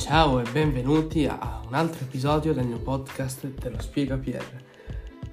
[0.00, 4.64] Ciao e benvenuti a un altro episodio del mio podcast Te lo spiega Pierre.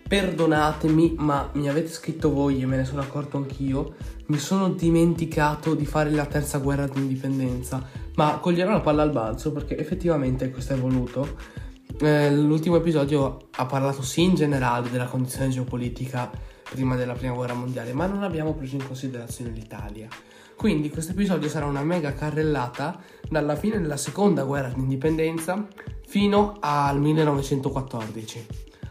[0.05, 3.95] Perdonatemi, ma mi avete scritto voi e me ne sono accorto anch'io.
[4.25, 7.81] Mi sono dimenticato di fare la terza guerra d'indipendenza,
[8.15, 11.37] ma coglierò la palla al balzo perché effettivamente questo è voluto.
[12.01, 16.29] Eh, l'ultimo episodio ha parlato sì in generale della condizione geopolitica
[16.69, 20.09] prima della prima guerra mondiale, ma non abbiamo preso in considerazione l'Italia.
[20.57, 25.67] Quindi questo episodio sarà una mega carrellata dalla fine della seconda guerra d'indipendenza
[26.07, 28.47] fino al 1914.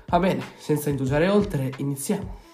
[0.06, 2.44] Va bene, senza indugiare oltre, iniziamo.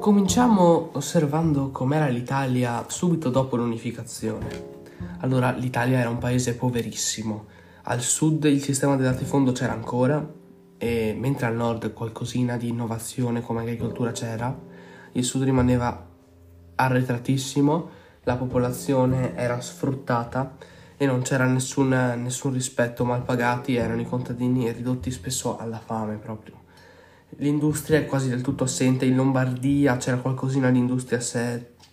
[0.00, 4.76] Cominciamo osservando com'era l'Italia subito dopo l'unificazione.
[5.20, 7.46] Allora, l'Italia era un paese poverissimo,
[7.90, 10.26] al sud il sistema del latifondo c'era ancora,
[10.76, 14.56] e mentre al nord qualcosina di innovazione come agricoltura c'era,
[15.12, 16.06] il sud rimaneva
[16.74, 17.88] arretratissimo,
[18.24, 20.56] la popolazione era sfruttata
[20.98, 26.16] e non c'era nessun, nessun rispetto, mal pagati erano i contadini ridotti spesso alla fame
[26.16, 26.56] proprio.
[27.36, 31.20] L'industria è quasi del tutto assente, in Lombardia c'era qualcosina di industria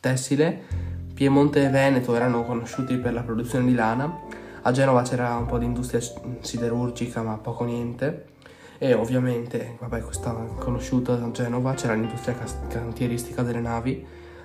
[0.01, 4.23] tessile, Piemonte e Veneto erano conosciuti per la produzione di lana,
[4.67, 6.01] a Genova c'era un po' di industria
[6.39, 8.33] siderurgica, ma poco niente.
[8.79, 12.35] E ovviamente, vabbè, questa conosciuta a Genova, c'era l'industria
[12.67, 14.03] cantieristica delle navi.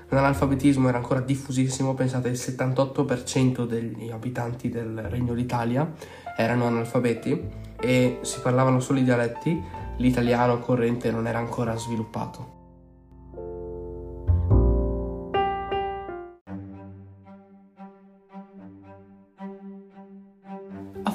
[0.09, 5.91] L'analfabetismo era ancora diffusissimo, pensate il 78% degli abitanti del Regno d'Italia
[6.37, 7.49] erano analfabeti
[7.81, 9.59] e si parlavano solo i dialetti,
[9.97, 12.60] l'italiano corrente non era ancora sviluppato.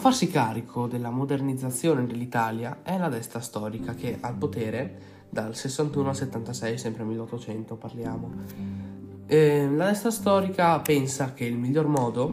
[0.05, 6.15] Farsi carico della modernizzazione dell'Italia è la destra storica che al potere dal 61 al
[6.15, 8.31] 76, sempre 1800 parliamo.
[9.25, 12.31] E la destra storica pensa che il miglior modo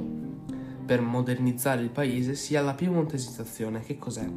[0.85, 3.81] per modernizzare il paese sia la piemontesizzazione.
[3.81, 4.29] Che cos'è?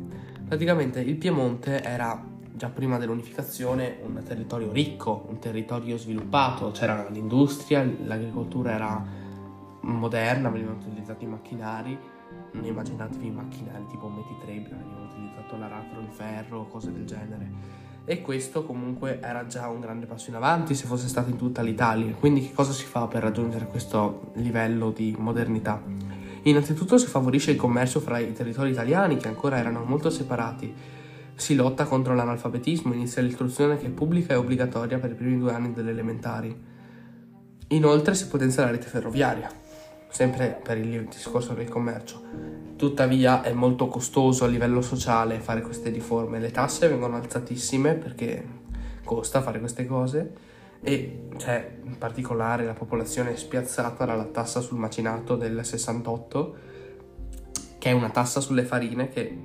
[0.48, 7.84] Praticamente il Piemonte era già prima dell'unificazione un territorio ricco, un territorio sviluppato, c'era l'industria,
[8.06, 9.06] l'agricoltura era
[9.82, 12.14] moderna, venivano utilizzati i macchinari
[12.52, 17.74] non immaginatevi macchinari tipo Metitreb che avevano utilizzato l'aratro, il ferro, cose del genere.
[18.06, 21.62] E questo comunque era già un grande passo in avanti se fosse stato in tutta
[21.62, 22.14] l'Italia.
[22.14, 25.82] Quindi che cosa si fa per raggiungere questo livello di modernità?
[26.44, 30.74] Innanzitutto si favorisce il commercio fra i territori italiani che ancora erano molto separati.
[31.34, 35.52] Si lotta contro l'analfabetismo, inizia l'istruzione che è pubblica e obbligatoria per i primi due
[35.52, 36.56] anni delle elementari.
[37.70, 39.50] Inoltre si potenzia la rete ferroviaria,
[40.16, 42.22] sempre per il discorso del commercio.
[42.78, 48.42] Tuttavia è molto costoso a livello sociale fare queste riforme, le tasse vengono alzatissime perché
[49.04, 50.34] costa fare queste cose
[50.80, 56.56] e c'è in particolare la popolazione spiazzata dalla tassa sul macinato del 68
[57.78, 59.38] che è una tassa sulle farine che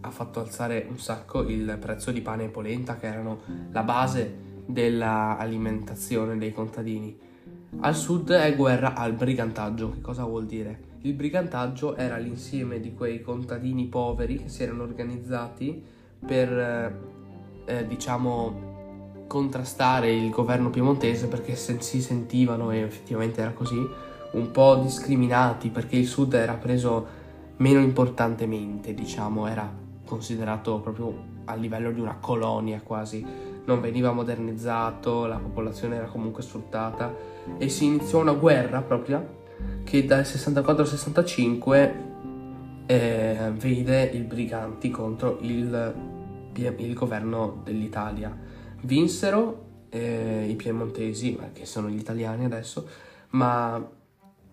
[0.00, 3.40] ha fatto alzare un sacco il prezzo di pane e polenta che erano
[3.72, 7.27] la base dell'alimentazione dei contadini
[7.80, 9.90] al sud è guerra al brigantaggio.
[9.90, 10.86] Che cosa vuol dire?
[11.02, 15.82] Il brigantaggio era l'insieme di quei contadini poveri che si erano organizzati
[16.26, 16.94] per, eh,
[17.66, 23.78] eh diciamo, contrastare il governo piemontese perché se si sentivano, e effettivamente era così,
[24.32, 27.06] un po' discriminati perché il sud era preso
[27.58, 29.70] meno importantemente, diciamo, era
[30.04, 33.24] considerato proprio a livello di una colonia quasi,
[33.68, 37.14] non veniva modernizzato, la popolazione era comunque sfruttata
[37.58, 39.24] e si iniziò una guerra propria
[39.84, 41.94] che dal 64 al 65
[42.86, 45.94] eh, vede i briganti contro il,
[46.54, 48.34] il governo dell'Italia.
[48.80, 52.88] Vinsero eh, i piemontesi, che sono gli italiani adesso,
[53.30, 53.86] ma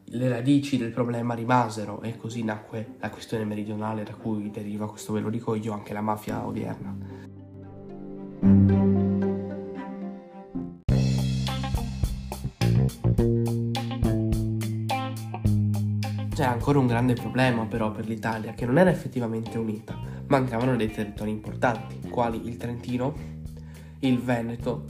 [0.07, 5.13] le radici del problema rimasero e così nacque la questione meridionale da cui deriva, questo
[5.13, 9.03] ve lo dico io, anche la mafia odierna.
[16.67, 19.95] Ancora un grande problema però per l'Italia che non era effettivamente unita,
[20.25, 23.13] mancavano dei territori importanti, quali il Trentino,
[23.99, 24.85] il Veneto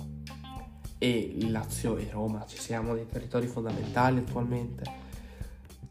[0.97, 4.83] e il Lazio e Roma, ci siamo dei territori fondamentali attualmente.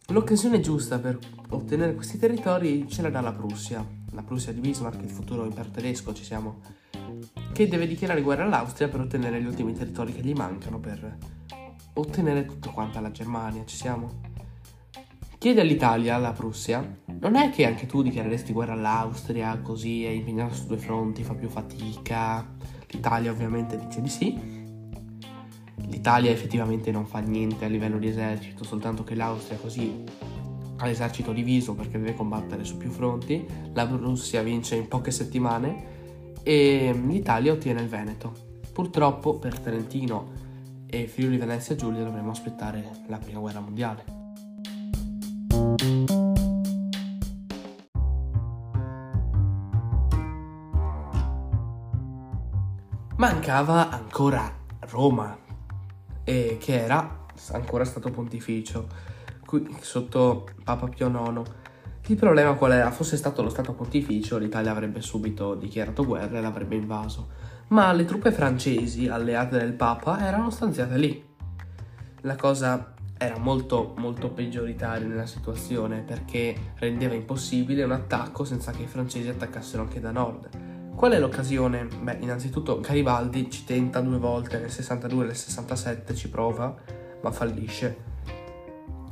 [0.06, 1.18] L'occasione giusta per
[1.50, 5.68] ottenere questi territori ce la dà la Prussia, la Prussia di Bismarck, il futuro impero
[5.68, 6.62] tedesco, ci siamo,
[7.52, 11.18] che deve dichiarare guerra all'Austria per ottenere gli ultimi territori che gli mancano per
[11.92, 14.32] ottenere tutto quanto alla Germania, ci siamo.
[15.44, 16.82] Chiede all'Italia, alla Prussia,
[17.20, 21.34] non è che anche tu dichiareresti guerra all'Austria così è impegnato su due fronti, fa
[21.34, 22.50] più fatica.
[22.88, 24.40] L'Italia ovviamente dice di sì.
[25.86, 30.02] L'Italia effettivamente non fa niente a livello di esercito, soltanto che l'Austria così
[30.78, 36.32] ha l'esercito diviso perché deve combattere su più fronti, la Russia vince in poche settimane
[36.42, 38.32] e l'Italia ottiene il Veneto.
[38.72, 40.26] Purtroppo per Trentino
[40.86, 44.13] e Friuli Venezia Giulia dovremo aspettare la prima guerra mondiale.
[53.16, 54.52] Mancava ancora
[54.90, 55.36] Roma,
[56.22, 58.86] eh, che era ancora stato pontificio,
[59.44, 61.42] qui, sotto Papa Pio IX.
[62.06, 62.92] Il problema qual era?
[62.92, 67.28] Fosse stato lo Stato pontificio, l'Italia avrebbe subito dichiarato guerra e l'avrebbe invaso.
[67.68, 71.24] Ma le truppe francesi, alleate del Papa, erano stanziate lì.
[72.20, 78.82] La cosa era molto molto peggioritaria nella situazione perché rendeva impossibile un attacco senza che
[78.82, 80.48] i francesi attaccassero anche da nord.
[80.94, 81.86] Qual è l'occasione?
[82.02, 86.74] Beh, innanzitutto Garibaldi ci tenta due volte, nel 62 e nel 67 ci prova,
[87.20, 88.12] ma fallisce.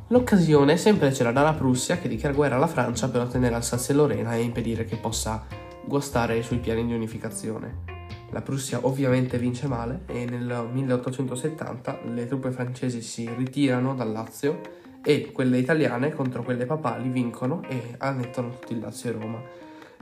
[0.09, 4.35] L'occasione sempre c'era dalla Prussia che dichiara guerra alla Francia per ottenere Alsazia e Lorena
[4.35, 5.45] e impedire che possa
[5.85, 7.92] guastare i suoi piani di unificazione.
[8.33, 14.61] La Prussia ovviamente vince male e nel 1870 le truppe francesi si ritirano dal Lazio
[15.03, 19.43] e quelle italiane contro quelle papali vincono e annettano tutto il Lazio e Roma.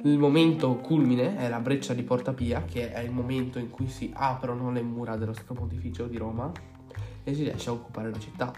[0.05, 3.89] Il momento culmine è la breccia di Porta Pia, che è il momento in cui
[3.89, 6.51] si aprono le mura dello Stato Pontificio di Roma
[7.23, 8.53] e si riesce a occupare la città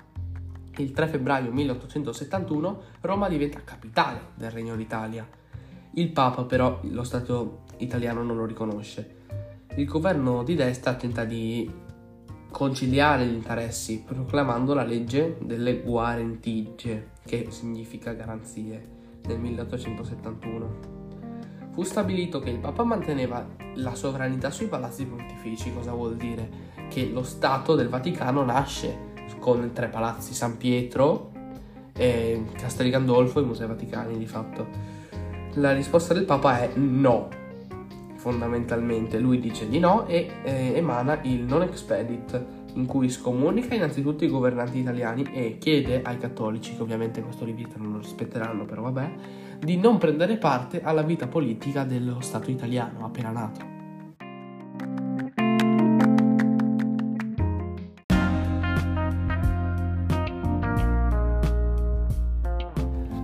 [0.78, 5.28] il 3 febbraio 1871 Roma diventa capitale del Regno d'Italia.
[5.94, 9.20] Il Papa però lo Stato italiano non lo riconosce.
[9.76, 11.70] Il governo di destra tenta di
[12.50, 18.86] conciliare gli interessi proclamando la legge delle guarentigie, che significa garanzie,
[19.26, 21.00] nel 1871.
[21.72, 23.46] Fu stabilito che il Papa manteneva
[23.76, 26.70] la sovranità sui palazzi pontifici, cosa vuol dire?
[26.90, 31.30] Che lo Stato del Vaticano nasce con tre palazzi San Pietro,
[31.94, 34.66] Castel Gandolfo e Musei Vaticani di fatto.
[35.54, 37.28] La risposta del Papa è no,
[38.22, 39.18] fondamentalmente.
[39.18, 44.28] Lui dice di no e eh, emana il non expedit, in cui scomunica innanzitutto i
[44.28, 49.12] governanti italiani e chiede ai cattolici, che ovviamente questo rivito non lo rispetteranno, però vabbè,
[49.58, 53.70] di non prendere parte alla vita politica dello Stato italiano appena nato.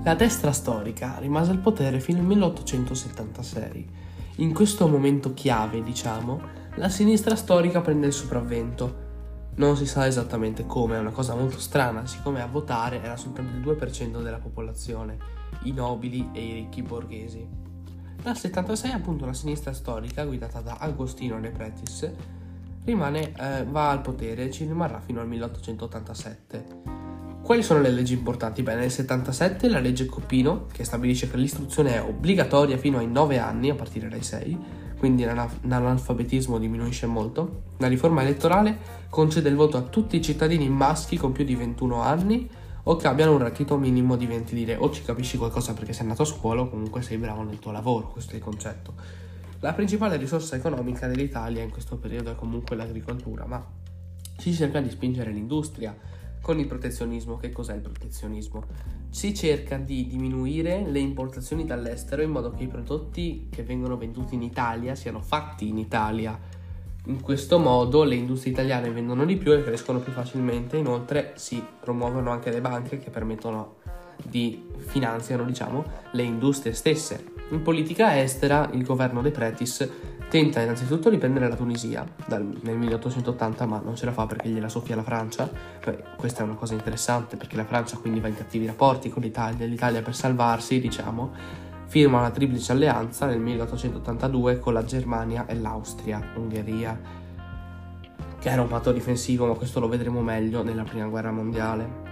[0.03, 4.08] La destra storica rimase al potere fino al 1876.
[4.39, 6.41] In questo momento chiave, diciamo,
[6.77, 9.07] la sinistra storica prende il sopravvento.
[9.57, 13.57] Non si sa esattamente come, è una cosa molto strana, siccome a votare era soltanto
[13.57, 15.19] il 2% della popolazione,
[15.65, 17.45] i nobili e i ricchi borghesi.
[18.23, 21.53] Dal 76 appunto la sinistra storica, guidata da Agostino De
[22.85, 27.08] rimane, eh, va al potere e ci rimarrà fino al 1887.
[27.49, 28.63] Quali sono le leggi importanti?
[28.63, 33.39] Beh, nel 77 la legge Coppino, che stabilisce che l'istruzione è obbligatoria fino ai 9
[33.39, 34.59] anni, a partire dai 6,
[34.99, 37.63] quindi l'analfabetismo diminuisce molto.
[37.79, 38.77] La riforma elettorale
[39.09, 42.47] concede il voto a tutti i cittadini maschi con più di 21 anni
[42.83, 44.77] o che abbiano un requisito minimo di 20 lire.
[44.77, 47.73] O ci capisci qualcosa perché sei andato a scuola o comunque sei bravo nel tuo
[47.73, 48.93] lavoro, questo è il concetto.
[49.61, 53.65] La principale risorsa economica dell'Italia in questo periodo è comunque l'agricoltura, ma
[54.37, 58.65] si cerca di spingere l'industria con il protezionismo, che cos'è il protezionismo?
[59.11, 64.35] Si cerca di diminuire le importazioni dall'estero in modo che i prodotti che vengono venduti
[64.35, 66.39] in Italia siano fatti in Italia.
[67.07, 71.63] In questo modo le industrie italiane vendono di più e crescono più facilmente, inoltre si
[71.81, 73.77] promuovono anche le banche che permettono
[74.23, 77.33] di finanziano, diciamo, le industrie stesse.
[77.51, 79.89] In politica estera il governo De Pretis
[80.29, 84.51] Tenta innanzitutto di prendere la Tunisia dal, nel 1880, ma non ce la fa perché
[84.51, 85.51] gliela soffia la Francia.
[85.83, 89.23] Beh, questa è una cosa interessante perché la Francia quindi va in cattivi rapporti con
[89.23, 89.65] l'Italia.
[89.65, 91.33] L'Italia per salvarsi, diciamo,
[91.87, 97.01] firma una triplice alleanza nel 1882 con la Germania e l'Austria, Ungheria,
[98.39, 102.07] che era un patto difensivo, ma questo lo vedremo meglio nella prima guerra mondiale.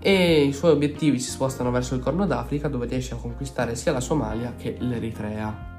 [0.00, 3.92] E i suoi obiettivi si spostano verso il Corno d'Africa, dove riesce a conquistare sia
[3.92, 5.69] la Somalia che l'Eritrea.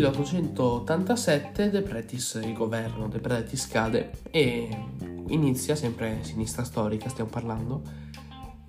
[0.00, 4.66] 1887 De Pretis, il governo De Pretis cade e
[5.28, 7.82] inizia, sempre sinistra storica stiamo parlando,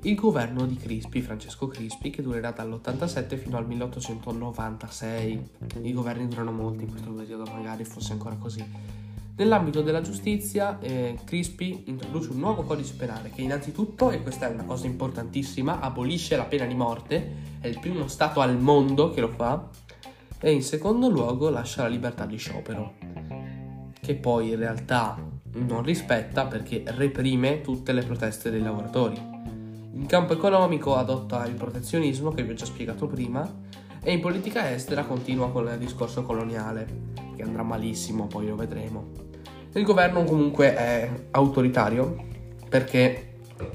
[0.01, 5.50] il governo di Crispi, Francesco Crispi, che durerà dall'87 fino al 1896.
[5.83, 8.65] I governi durano molto in questo periodo, magari fosse ancora così.
[9.38, 14.53] Nell'ambito della giustizia, eh, Crispi introduce un nuovo codice penale che innanzitutto, e questa è
[14.53, 19.21] una cosa importantissima, abolisce la pena di morte, è il primo Stato al mondo che
[19.21, 19.69] lo fa,
[20.43, 22.95] e in secondo luogo lascia la libertà di sciopero,
[24.00, 25.15] che poi in realtà
[25.53, 29.15] non rispetta perché reprime tutte le proteste dei lavoratori.
[29.93, 33.48] In campo economico adotta il protezionismo che vi ho già spiegato prima
[34.01, 36.88] e in politica estera continua con il discorso coloniale,
[37.36, 39.29] che andrà malissimo, poi lo vedremo.
[39.74, 42.29] Il governo comunque è autoritario
[42.67, 43.27] perché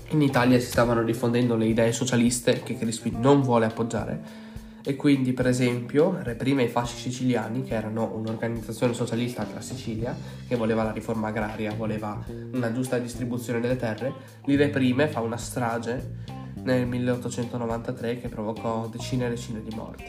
[0.09, 4.46] in Italia si stavano diffondendo le idee socialiste che Crispi non vuole appoggiare
[4.89, 10.17] e quindi per esempio reprime i fasci siciliani che erano un'organizzazione socialista della Sicilia
[10.47, 14.13] che voleva la riforma agraria, voleva una giusta distribuzione delle terre,
[14.45, 16.23] li reprime, fa una strage
[16.63, 20.05] nel 1893 che provocò decine e decine di morti.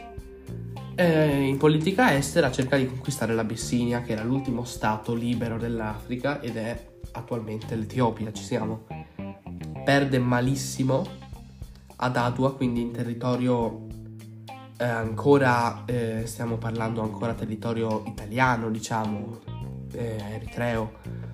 [0.94, 6.56] E in politica estera cerca di conquistare l'Abissinia che era l'ultimo stato libero dell'Africa ed
[6.56, 8.86] è attualmente l'Etiopia, ci siamo.
[9.84, 11.04] Perde malissimo
[11.96, 13.87] ad Adua, quindi in territorio
[14.78, 19.40] eh, ancora eh, stiamo parlando ancora territorio italiano, diciamo,
[19.94, 21.26] eh, eritreo.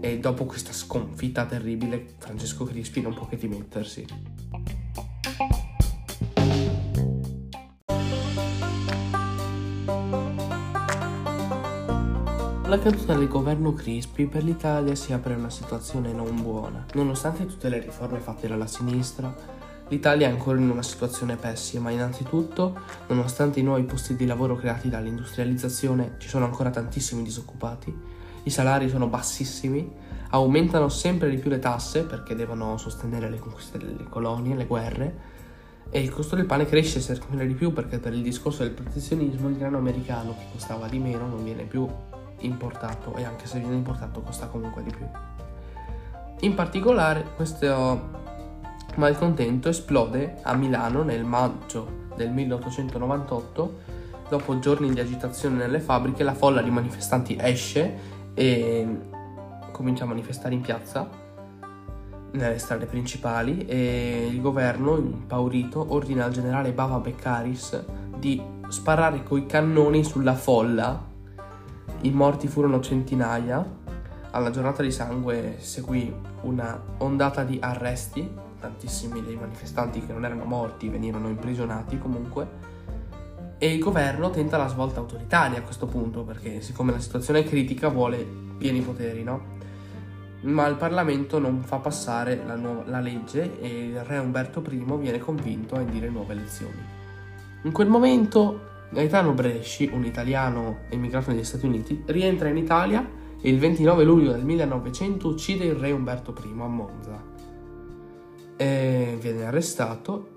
[0.00, 4.06] E dopo questa sconfitta terribile, Francesco Crispi non può che dimettersi.
[12.62, 16.84] Alla caduta del governo Crispi per l'Italia si apre una situazione non buona.
[16.94, 19.55] Nonostante tutte le riforme fatte dalla sinistra,
[19.88, 22.76] L'Italia è ancora in una situazione pessima, innanzitutto,
[23.06, 27.96] nonostante i nuovi posti di lavoro creati dall'industrializzazione, ci sono ancora tantissimi disoccupati,
[28.42, 29.88] i salari sono bassissimi,
[30.30, 35.34] aumentano sempre di più le tasse perché devono sostenere le conquiste delle colonie, le guerre,
[35.90, 39.48] e il costo del pane cresce sempre di più perché per il discorso del protezionismo
[39.48, 41.88] il grano americano che costava di meno non viene più
[42.40, 45.06] importato e anche se viene importato costa comunque di più.
[46.40, 48.24] In particolare questo
[48.96, 53.94] malcontento esplode a Milano nel maggio del 1898.
[54.28, 58.98] Dopo giorni di agitazione nelle fabbriche, la folla di manifestanti esce e
[59.70, 61.08] comincia a manifestare in piazza,
[62.32, 67.84] nelle strade principali, e il governo, impaurito, ordina al generale Bava Beccaris
[68.18, 71.04] di sparare coi cannoni sulla folla.
[72.00, 73.84] I morti furono centinaia.
[74.30, 76.12] Alla giornata di sangue seguì
[76.42, 82.74] una ondata di arresti tantissimi dei manifestanti che non erano morti venivano imprigionati comunque
[83.58, 87.44] e il governo tenta la svolta autoritaria a questo punto perché siccome la situazione è
[87.44, 88.26] critica vuole
[88.58, 89.54] pieni poteri, no?
[90.42, 94.84] Ma il Parlamento non fa passare la, nu- la legge e il re Umberto I
[94.98, 96.94] viene convinto a indire nuove elezioni.
[97.62, 103.08] In quel momento Gaetano Bresci, un italiano emigrato negli Stati Uniti, rientra in Italia
[103.40, 107.35] e il 29 luglio del 1900 uccide il re Umberto I a Monza
[108.56, 110.34] e viene arrestato,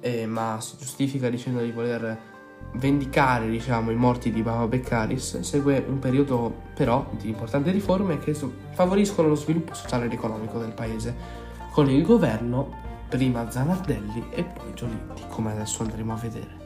[0.00, 2.30] eh, ma si giustifica dicendo di voler
[2.74, 5.40] vendicare diciamo, i morti di Baba Beccaris.
[5.40, 8.34] Segue un periodo però di importanti riforme che
[8.72, 11.14] favoriscono lo sviluppo sociale ed economico del paese,
[11.72, 16.60] con il governo prima Zanardelli e poi Giolitti, come adesso andremo a vedere.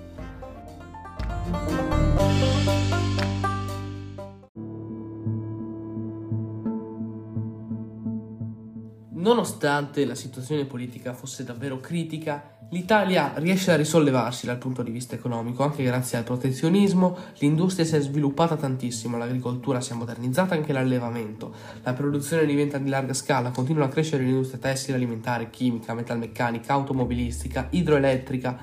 [9.27, 15.17] Nonostante la situazione politica fosse davvero critica, l'Italia riesce a risollevarsi dal punto di vista
[15.17, 20.73] economico anche grazie al protezionismo, l'industria si è sviluppata tantissimo, l'agricoltura si è modernizzata anche
[20.73, 21.53] l'allevamento,
[21.83, 27.67] la produzione diventa di larga scala, continua a crescere l'industria tessile, alimentare, chimica, metalmeccanica, automobilistica,
[27.71, 28.57] idroelettrica,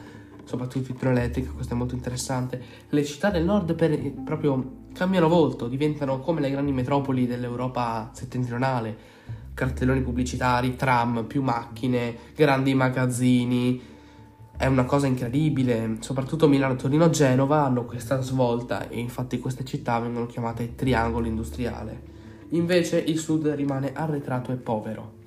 [0.45, 2.61] soprattutto idroelettrica, questo è molto interessante.
[2.87, 9.22] Le città del nord per, proprio cambiano volto, diventano come le grandi metropoli dell'Europa settentrionale
[9.53, 13.91] cartelloni pubblicitari, tram, più macchine, grandi magazzini.
[14.55, 19.99] È una cosa incredibile, soprattutto Milano, Torino, Genova hanno questa svolta e infatti queste città
[19.99, 22.11] vengono chiamate triangolo industriale.
[22.49, 25.21] Invece il sud rimane arretrato e povero.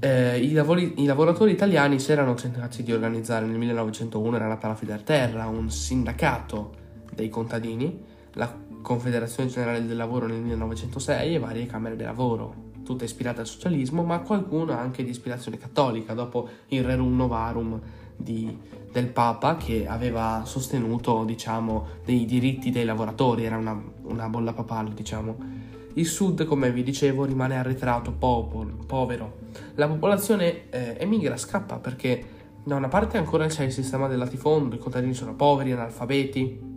[0.00, 4.66] Eh, i, lavori, i, lavoratori italiani si erano cercati di organizzare nel 1901, era nata
[4.66, 6.74] la Federterra, un sindacato
[7.14, 13.04] dei contadini, la Confederazione Generale del Lavoro nel 1906 e varie Camere del Lavoro tutta
[13.04, 17.80] ispirata al socialismo, ma qualcuno anche di ispirazione cattolica, dopo il Rerum Novarum
[18.16, 18.56] di,
[18.90, 24.92] del Papa che aveva sostenuto, diciamo, dei diritti dei lavoratori, era una, una bolla papale,
[24.94, 25.60] diciamo.
[25.94, 29.40] Il sud, come vi dicevo, rimane arretrato, popolo, povero.
[29.74, 34.76] La popolazione eh, emigra, scappa perché da una parte ancora c'è il sistema del latifondo,
[34.76, 36.70] i contadini sono poveri, analfabeti.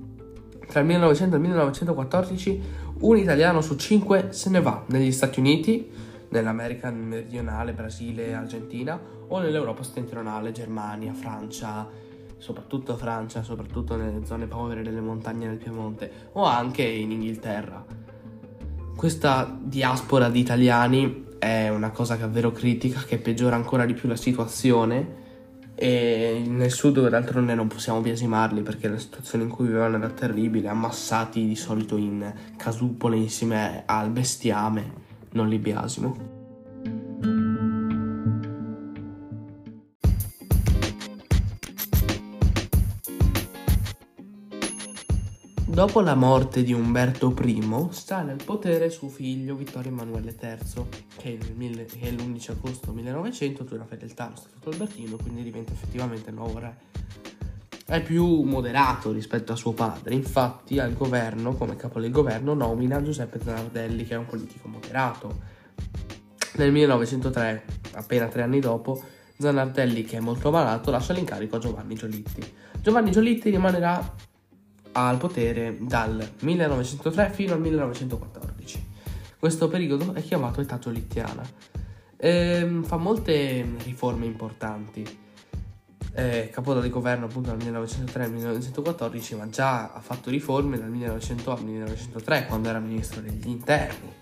[0.68, 2.62] Tra il 1900 e il 1914
[3.00, 5.90] un italiano su cinque se ne va negli Stati Uniti,
[6.30, 11.88] nell'America meridionale, Brasile, Argentina o nell'Europa settentrionale, Germania, Francia,
[12.38, 17.84] soprattutto Francia, soprattutto nelle zone povere delle montagne del Piemonte o anche in Inghilterra.
[18.96, 24.16] Questa diaspora di italiani è una cosa davvero critica che peggiora ancora di più la
[24.16, 25.24] situazione
[25.76, 30.70] e nel sud d'altronde non possiamo biasimarli perché la situazione in cui vivevano era terribile,
[30.70, 34.92] ammassati di solito in casupole insieme al bestiame,
[35.32, 36.35] non li biasimo.
[45.68, 50.86] Dopo la morte di Umberto I, sta nel potere suo figlio Vittorio Emanuele III,
[51.18, 51.40] che,
[52.00, 56.78] è l'11 agosto 1900 giura fedeltà allo Statuto Albertino, quindi diventa effettivamente il nuovo re.
[57.84, 63.02] È più moderato rispetto a suo padre, infatti al governo, come capo del governo, nomina
[63.02, 65.42] Giuseppe Zanardelli, che è un politico moderato.
[66.58, 69.04] Nel 1903, appena tre anni dopo,
[69.40, 72.44] Zanardelli, che è molto malato, lascia l'incarico a Giovanni Giolitti.
[72.82, 74.14] Giovanni Giolitti rimanerà
[74.98, 78.94] al potere dal 1903 fino al 1914.
[79.38, 81.44] Questo periodo è chiamato età giolittiana.
[82.18, 85.24] E fa molte riforme importanti.
[86.12, 90.90] È capo del governo appunto dal 1903 al 1914, ma già ha fatto riforme dal
[90.90, 94.14] 1900 al 1903 quando era ministro degli interni.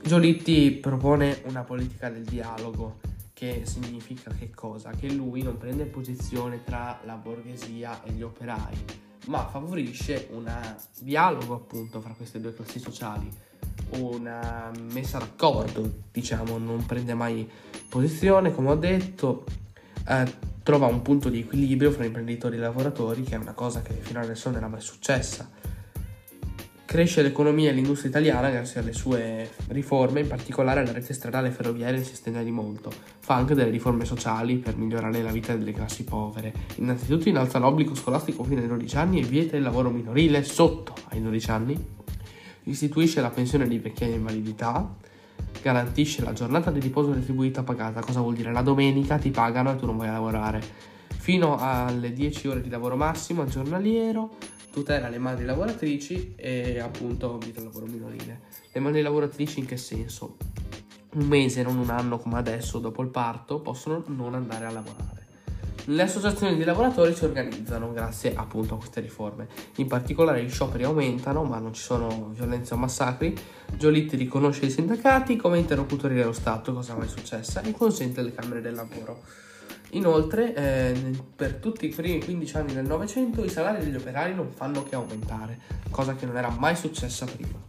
[0.00, 3.00] Giolitti propone una politica del dialogo
[3.32, 4.90] che significa che cosa?
[4.90, 8.84] Che lui non prende posizione tra la borghesia e gli operai,
[9.26, 10.50] ma favorisce un
[11.00, 13.30] dialogo appunto fra queste due classi sociali,
[13.90, 17.48] una messa d'accordo, diciamo, non prende mai
[17.88, 19.44] posizione, come ho detto,
[20.08, 23.94] eh, trova un punto di equilibrio fra imprenditori e lavoratori, che è una cosa che
[23.94, 25.50] fino adesso non era mai successa
[26.92, 31.50] Cresce l'economia e l'industria italiana grazie alle sue riforme, in particolare la rete stradale e
[31.50, 32.92] ferroviaria si estende di molto.
[33.18, 36.52] Fa anche delle riforme sociali per migliorare la vita delle classi povere.
[36.74, 41.22] Innanzitutto innalza l'obbligo scolastico fino ai 12 anni e vieta il lavoro minorile sotto ai
[41.22, 41.86] 12 anni.
[42.64, 44.94] Istituisce la pensione di vecchiaia e invalidità.
[45.62, 48.00] Garantisce la giornata di riposo retribuita pagata.
[48.00, 48.52] Cosa vuol dire?
[48.52, 50.60] La domenica ti pagano e tu non vai a lavorare.
[51.08, 57.38] Fino alle 10 ore di lavoro massimo al giornaliero tutela le madri lavoratrici e appunto
[57.38, 58.40] vieta il lavoro minorile.
[58.72, 60.36] Le madri lavoratrici in che senso?
[61.12, 65.20] Un mese, non un anno come adesso, dopo il parto, possono non andare a lavorare.
[65.86, 69.48] Le associazioni di lavoratori si organizzano grazie appunto a queste riforme.
[69.76, 73.36] In particolare gli scioperi aumentano, ma non ci sono violenze o massacri.
[73.76, 78.60] Giolitti riconosce i sindacati come interlocutori dello Stato, cosa mai successa, e consente alle Camere
[78.60, 79.22] del Lavoro.
[79.94, 84.50] Inoltre, eh, per tutti i primi 15 anni del Novecento i salari degli operai non
[84.50, 85.58] fanno che aumentare,
[85.90, 87.60] cosa che non era mai successa prima.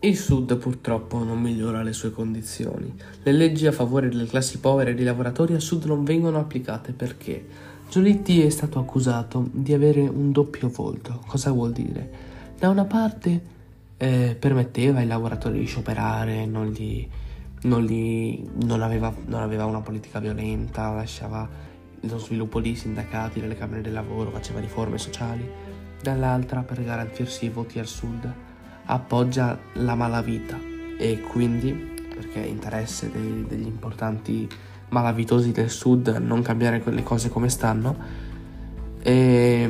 [0.00, 2.94] Il Sud purtroppo non migliora le sue condizioni.
[3.22, 6.92] Le leggi a favore delle classi povere e dei lavoratori al Sud non vengono applicate
[6.92, 11.22] perché Giolitti è stato accusato di avere un doppio volto.
[11.28, 12.10] Cosa vuol dire?
[12.58, 13.40] Da una parte
[13.96, 17.08] eh, permetteva ai lavoratori di scioperare, non, gli,
[17.62, 21.48] non, gli, non, aveva, non aveva una politica violenta, lasciava
[22.00, 25.48] lo sviluppo dei sindacati, delle camere del lavoro, faceva riforme sociali.
[26.02, 28.28] Dall'altra, per garantirsi i voti al sud,
[28.86, 30.58] appoggia la malavita
[30.98, 31.70] e quindi,
[32.12, 34.48] perché è interesse dei, degli importanti
[34.94, 37.96] malavitosi del sud non cambiare quelle cose come stanno
[39.02, 39.68] e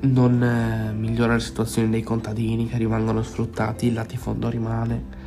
[0.00, 5.22] non eh, migliora la situazione dei contadini che rimangono sfruttati, il latifondo rimane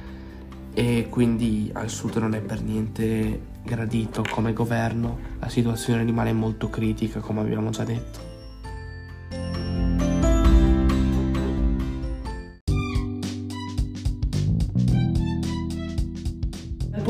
[0.74, 6.70] e quindi al sud non è per niente gradito come governo, la situazione rimane molto
[6.70, 8.27] critica come abbiamo già detto.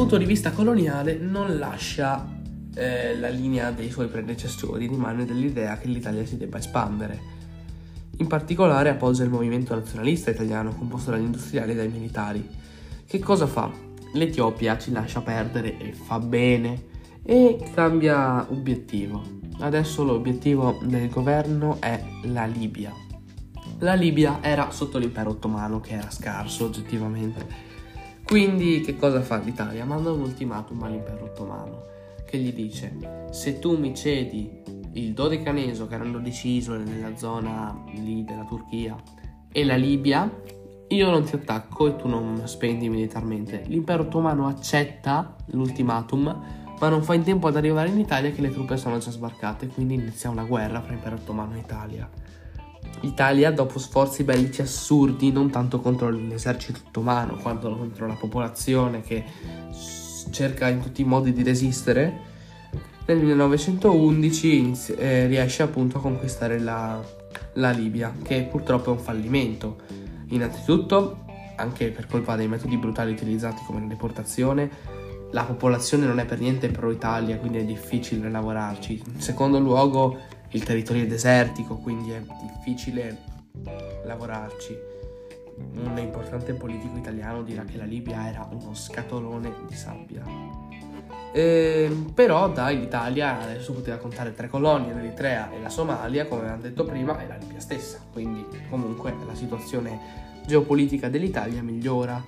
[0.07, 2.25] Punto di vista coloniale non lascia
[2.75, 7.19] eh, la linea dei suoi predecessori, rimane dell'idea che l'Italia si debba espandere.
[8.19, 12.47] In particolare appoggia il movimento nazionalista italiano composto dagli industriali e dai militari.
[13.05, 13.69] Che cosa fa?
[14.13, 16.85] L'Etiopia ci lascia perdere e fa bene
[17.21, 19.21] e cambia obiettivo.
[19.59, 22.93] Adesso l'obiettivo del governo è la Libia.
[23.79, 27.66] La Libia era sotto l'impero ottomano che era scarso oggettivamente
[28.27, 29.85] quindi che cosa fa l'Italia?
[29.85, 31.85] Manda un ultimatum all'impero ottomano
[32.25, 34.51] che gli dice se tu mi cedi
[34.93, 38.95] il Dodecaneso che erano 12 isole nella zona lì della Turchia
[39.49, 40.29] e la Libia
[40.89, 43.63] io non ti attacco e tu non spendi militarmente.
[43.67, 46.43] L'impero ottomano accetta l'ultimatum,
[46.79, 49.67] ma non fa in tempo ad arrivare in Italia che le truppe sono già sbarcate,
[49.67, 52.09] quindi inizia una guerra fra impero ottomano e Italia.
[53.01, 59.23] L'Italia, dopo sforzi bellici assurdi, non tanto contro l'esercito ottomano quanto contro la popolazione che
[60.31, 62.35] cerca in tutti i modi di resistere,
[63.05, 67.01] nel 1911 eh, riesce appunto a conquistare la,
[67.53, 69.77] la Libia, che purtroppo è un fallimento.
[70.29, 71.23] Innanzitutto,
[71.55, 74.69] anche per colpa dei metodi brutali utilizzati come la deportazione,
[75.31, 79.01] la popolazione non è per niente pro Italia, quindi è difficile lavorarci.
[79.13, 80.19] In secondo luogo,
[80.51, 83.17] il territorio è desertico, quindi è difficile
[84.05, 84.77] lavorarci.
[85.57, 90.23] Un importante politico italiano dirà che la Libia era uno scatolone di sabbia.
[91.33, 96.61] Eh, però dai, l'Italia adesso poteva contare tre colonie, l'Eritrea e la Somalia, come abbiamo
[96.61, 97.99] detto prima, e la Libia stessa.
[98.11, 99.99] Quindi comunque la situazione
[100.45, 102.23] geopolitica dell'Italia migliora.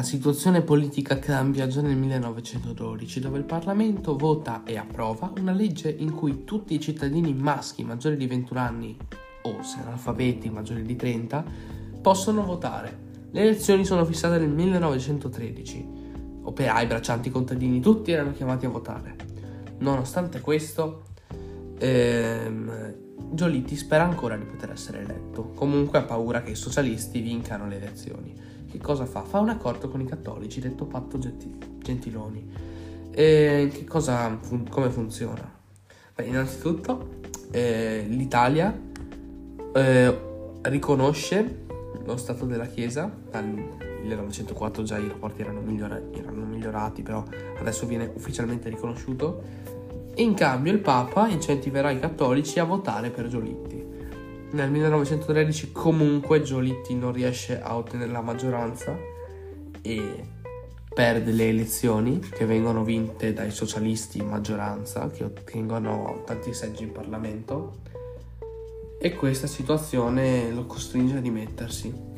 [0.00, 5.90] La situazione politica cambia già nel 1912, dove il Parlamento vota e approva una legge
[5.90, 8.96] in cui tutti i cittadini maschi maggiori di 21 anni
[9.42, 11.44] o se analfabeti maggiori di 30
[12.00, 13.26] possono votare.
[13.30, 15.88] Le elezioni sono fissate nel 1913.
[16.44, 19.16] Operai, braccianti, contadini, tutti erano chiamati a votare.
[19.80, 21.02] Nonostante questo,
[21.76, 22.94] ehm,
[23.32, 25.50] Giolitti spera ancora di poter essere eletto.
[25.54, 29.22] Comunque ha paura che i socialisti vincano le elezioni che cosa fa?
[29.22, 32.50] Fa un accordo con i cattolici, detto patto Gentiloni.
[33.10, 35.58] E cosa, fun- come funziona?
[36.14, 37.18] Beh, innanzitutto
[37.50, 38.78] eh, l'Italia
[39.74, 40.18] eh,
[40.62, 41.66] riconosce
[42.04, 43.44] lo stato della Chiesa, dal
[44.02, 47.24] 1904 già i rapporti erano, migliora- erano migliorati, però
[47.58, 49.42] adesso viene ufficialmente riconosciuto,
[50.16, 53.89] in cambio il Papa incentiverà i cattolici a votare per Giolitti.
[54.52, 58.96] Nel 1913 comunque Giolitti non riesce a ottenere la maggioranza
[59.80, 60.24] e
[60.92, 66.90] perde le elezioni che vengono vinte dai socialisti in maggioranza che ottengono tanti seggi in
[66.90, 67.78] Parlamento
[69.00, 72.08] e questa situazione lo costringe a dimettersi.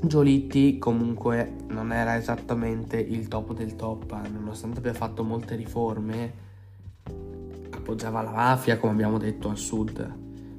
[0.00, 6.44] Giolitti comunque non era esattamente il top del top, nonostante abbia fatto molte riforme
[7.86, 10.14] appoggiava la mafia, come abbiamo detto, al sud,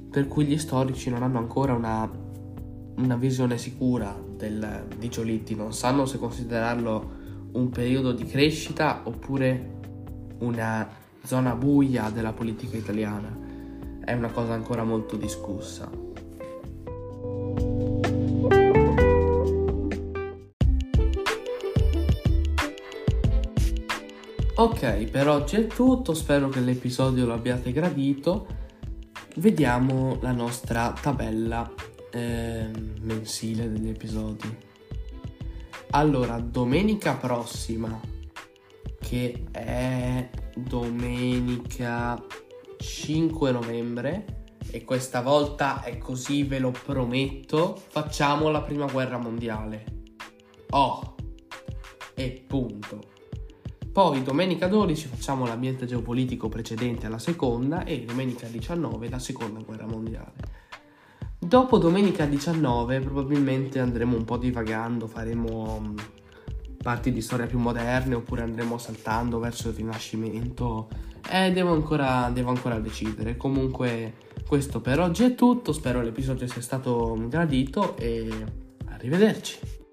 [0.10, 2.10] per cui gli storici non hanno ancora una,
[2.96, 7.16] una visione sicura del, di Giolitti, non sanno se considerarlo
[7.52, 9.76] un periodo di crescita oppure
[10.40, 10.88] una
[11.22, 13.46] zona buia della politica italiana.
[14.06, 16.07] È una cosa ancora molto discussa.
[24.60, 28.48] Ok, per oggi è tutto, spero che l'episodio l'abbiate gradito.
[29.36, 31.72] Vediamo la nostra tabella
[32.12, 32.68] eh,
[33.02, 34.58] mensile degli episodi.
[35.92, 38.00] Allora, domenica prossima,
[39.00, 42.20] che è domenica
[42.80, 44.26] 5 novembre,
[44.72, 49.84] e questa volta è così, ve lo prometto, facciamo la prima guerra mondiale.
[50.72, 51.14] Oh,
[52.16, 52.77] e punto.
[53.98, 59.88] Poi domenica 12 facciamo l'ambiente geopolitico precedente alla seconda e domenica 19 la seconda guerra
[59.88, 60.34] mondiale.
[61.40, 65.98] Dopo domenica 19 probabilmente andremo un po' divagando, faremo mm,
[66.80, 70.90] parti di storia più moderne oppure andremo saltando verso il Rinascimento.
[71.32, 73.36] Eh, devo ancora, devo ancora decidere.
[73.36, 74.14] Comunque
[74.48, 78.30] questo per oggi è tutto, spero l'episodio sia stato gradito e
[78.90, 79.87] arrivederci.